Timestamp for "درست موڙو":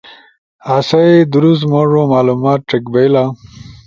1.33-2.01